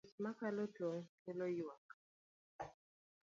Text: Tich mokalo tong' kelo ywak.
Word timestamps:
Tich 0.05 0.17
mokalo 0.25 0.63
tong' 0.77 1.05
kelo 1.23 1.45
ywak. 1.59 1.85